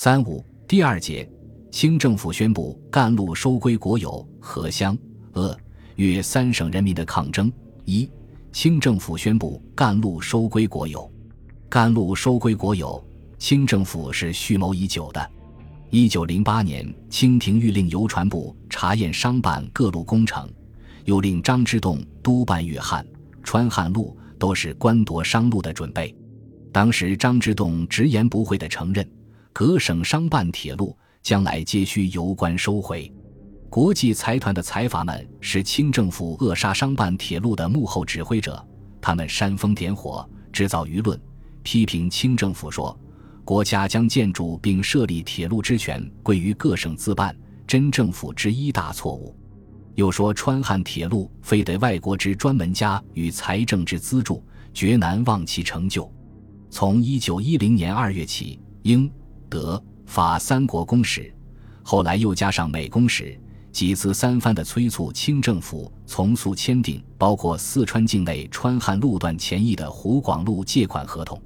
[0.00, 1.28] 三五第二节，
[1.72, 4.96] 清政府宣布干路收归国有，河湘、
[5.32, 5.52] 鄂、
[5.96, 7.52] 粤三省人民的抗争。
[7.84, 8.08] 一，
[8.52, 11.10] 清政府宣布干路收归国有。
[11.68, 13.04] 甘路收归国有，
[13.38, 15.30] 清政府是蓄谋已久的。
[15.90, 20.48] 一九零八年，清廷谕令邮传部查验商办各路工程，
[21.06, 23.04] 又令张之洞督办粤汉、
[23.42, 26.16] 川汉路，都是官夺商路的准备。
[26.70, 29.04] 当时，张之洞直言不讳地承认，
[29.58, 33.12] 各省商办铁路将来皆需由官收回。
[33.68, 38.64] 国际财团的财阀们是清政府扼杀商办铁路的幕后指挥者，
[39.00, 41.20] 他们煽风点火，制造舆论。
[41.64, 42.96] 批评清政府说，
[43.44, 49.36] 国家将建筑并设立铁路之权归于各省自办，真政府之一大错误。
[49.96, 54.40] 又说川汉铁路非得外国之专门家与财政之资助，
[54.72, 56.08] 绝难望其成就。
[56.70, 59.10] 从一九一零年二月起，英、
[59.48, 61.32] 德、法三国公使，
[61.82, 63.38] 后来又加上美公使，
[63.72, 71.40] 几次三番的催促清政府从速签订包括四川境内川汉路段前翼的湖广路借款合同。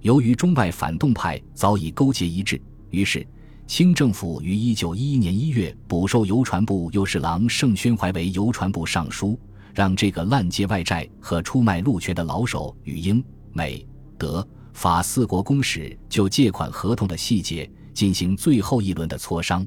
[0.00, 3.26] 由于中外反动派早已勾结一致，于是
[3.66, 9.38] 清政府于一九一一年一月补授邮传部右侍郎盛宣怀为邮传部尚书，
[9.74, 13.84] 让这个滥借外债和出卖路权的老手与英、美、
[14.16, 19.66] 德、法四国公使就借款合同的细节进行最后一轮的磋商。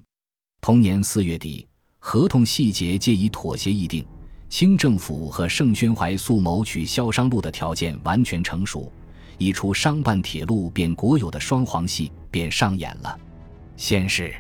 [0.62, 4.06] 同年四月底，合同细节皆已妥协议定，
[4.50, 8.94] 清政府和盛宣怀素谋取萧商路的条件完全成熟。
[9.40, 13.20] 一出商办铁路变国有的双簧戏便上演了。
[13.78, 14.32] 先是，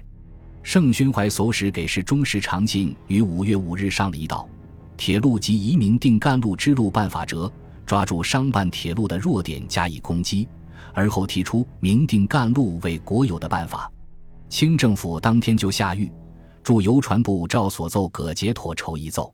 [0.62, 4.48] 盛宣怀所使给事中石长进于五月五日上了一道
[4.96, 7.52] 铁路及移民定干路之路办法折，
[7.88, 10.48] 抓住商办铁路的弱点加以攻击，
[10.94, 13.92] 而后提出明定干路为国有的办法。
[14.50, 16.12] 清政府当天就下谕，
[16.64, 19.34] 驻邮传部照所奏葛节妥筹一奏。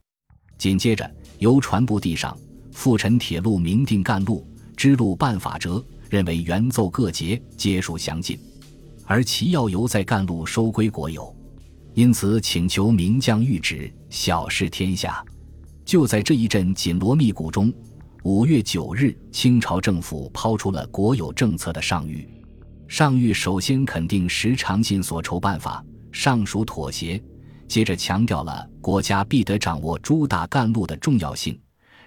[0.58, 2.38] 紧接着，邮传部递上
[2.72, 4.46] 复陈铁路明定干路。
[4.78, 8.38] 支路办法折，认为原奏各节皆属详尽，
[9.06, 11.34] 而其要由在干路收归国有，
[11.94, 15.24] 因此请求名将谕旨，小事天下。
[15.86, 17.74] 就在这一阵紧锣密鼓中，
[18.26, 22.28] 五月九日，清朝政府抛出了国有政策的上谕。
[22.88, 27.22] 上谕首先肯定石长进所筹办法，尚属妥协；
[27.68, 31.56] 接着强调了国家必得掌握诸大干路的重要性。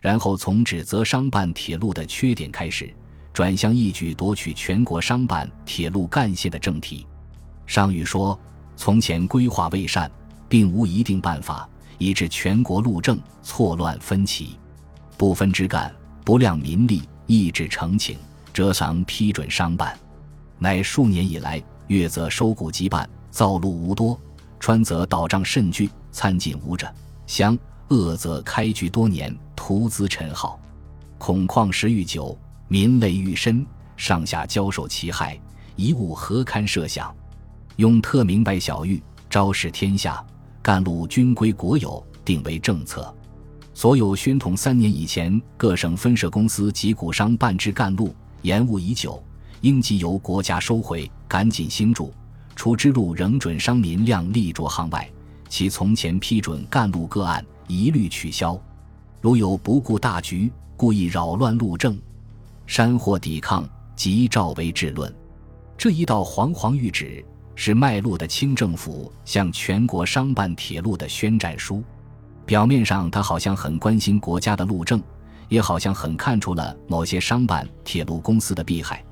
[0.00, 2.92] 然后从指责商办铁路的缺点开始，
[3.32, 7.06] 转向一举夺取全国商办铁路干线的正题。
[7.64, 8.36] 上谕说
[8.74, 10.10] ：“从前规划未善，
[10.48, 14.58] 并无一定办法，以致全国路政错乱分歧，
[15.16, 15.94] 不分枝干，
[16.28, 18.18] 不量民力，意志呈请，
[18.52, 19.98] 折偿批准商办。
[20.58, 24.14] 乃数年以来，粤则收谷急办，造路无多；
[24.60, 26.86] 川则倒障甚巨，参进无者；
[27.26, 27.58] 湘、
[27.88, 30.60] 鄂则开局多年。”徒资陈耗，
[31.16, 33.64] 恐旷时愈久，民累愈深，
[33.96, 35.40] 上下交受其害，
[35.76, 37.10] 一物何堪设想？
[37.76, 39.00] 用特明白小谕，
[39.30, 40.22] 昭示天下，
[40.60, 43.14] 干路均归国有，定为政策。
[43.78, 48.12] 所有宣统三年以前各省分社公司及股商办制干路
[48.42, 49.22] 延误已久，
[49.60, 52.12] 应即由国家收回，赶紧兴筑。
[52.56, 55.08] 除之路仍准商民量力着行外，
[55.48, 58.60] 其从前批准干路个案一律取消。
[59.20, 61.96] 如有不顾大局，故意扰乱路政，
[62.66, 63.64] 山或抵抗，
[63.94, 65.14] 即召为治论。
[65.76, 67.24] 这一道煌煌谕旨，
[67.54, 71.80] 是迈路的清政府向全国商办铁路的宣战书。
[72.48, 75.02] 表面上，他好像很关心国家的路政，
[75.50, 79.04] 也好像很看出了某些商办铁路公司的弊害。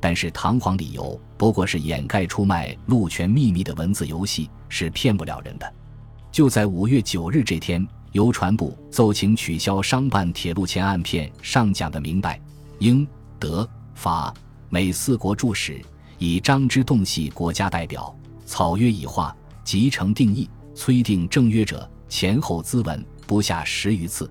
[0.00, 5.72] 但是，堂皇理由不过是掩盖出卖路权秘密的文字游戏，是骗不了人的。
[6.32, 7.86] 就在五月九日这天。
[8.10, 12.40] 邮传部奏请取消商办铁路前案片上讲的明白，
[12.80, 13.06] 英、
[13.38, 13.64] 德、
[13.94, 14.34] 法、
[14.68, 15.80] 美四国驻使
[16.18, 18.12] 以张之洞系国家代表，
[18.44, 19.32] 草约已画，
[19.62, 24.28] 即成定义，催定正约者前后资文不下十余次。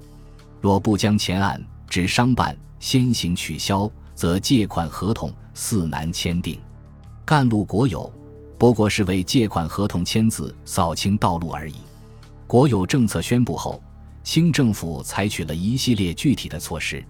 [0.62, 6.60] 若不将前案指商办先行取消，则借款合同似难签订。
[7.26, 8.12] 干路国有，
[8.58, 11.76] 不过是为借款合同签字扫清道路而已。
[12.46, 13.82] 国有政策宣布后，
[14.24, 17.04] 清政府采取了一系列具体的措施。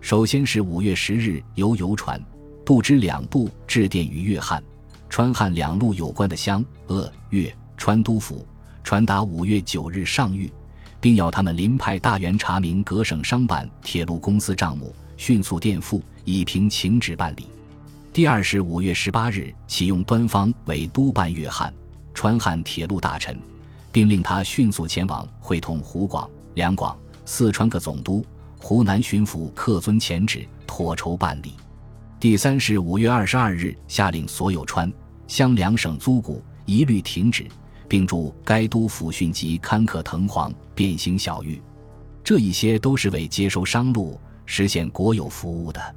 [0.00, 2.22] 首先是五月十日，由邮传
[2.64, 4.62] 部之两部致电于粤汉、
[5.08, 8.46] 川汉两路有关的湘、鄂、粤、川督府，
[8.84, 10.50] 传达五月九日上谕，
[11.00, 17.48] 并要他们临派大员查明各省商办铁路公司账目，迅速垫付，以凭请旨办理。
[18.12, 21.72] 第二是五月十八日启用端方为督办粤汉、
[22.12, 23.40] 川汉铁路大臣，
[23.90, 26.94] 并令他迅速前往会同湖广、两广、
[27.24, 28.24] 四川各总督、
[28.60, 31.54] 湖南巡抚客遵前旨，妥筹办理。
[32.20, 34.92] 第三是五月二十二日下令所有川
[35.26, 37.46] 湘两省租股一律停止，
[37.94, 41.62] 并驻该督抚训及刊刻藤黄，变形小玉。
[42.24, 45.94] 这一些都是为接收商路、实现国有服务的。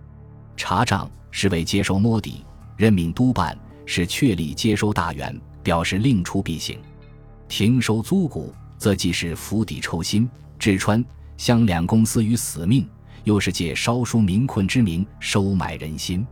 [0.55, 2.45] 查账是为接收摸底，
[2.75, 3.57] 任命督办
[3.87, 6.77] 是确立接收大员，表示令出必行。
[7.47, 10.29] 停收租股，则既是釜底抽薪，
[10.59, 11.03] 置川
[11.35, 12.87] 湘两公司于死命。
[13.23, 16.23] 又是借烧书民困之名收买人心，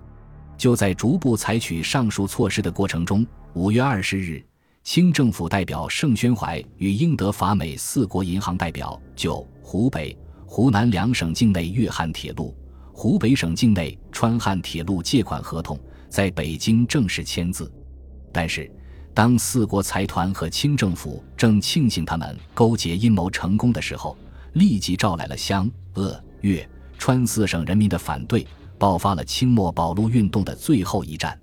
[0.60, 3.26] 就在逐步采取上述措施的过程中，
[3.56, 4.46] 五月二十日，
[4.86, 10.16] 清政府代表盛宣怀与英德法美四国银行代表就湖北、
[10.46, 12.56] 湖南两省境内粤汉铁路、
[12.94, 15.78] 湖北省境内川汉铁路借款合同
[16.08, 17.70] 在北京正式签字。
[18.32, 18.72] 但是，
[19.12, 24.16] 当四国财团和清政府正庆幸他们勾结阴谋成功的时候，
[24.54, 26.70] 立即招来了湘、鄂、粤。
[27.00, 28.46] 川四省人民的反对，
[28.78, 31.38] 爆发了清末保路运动的最后一战。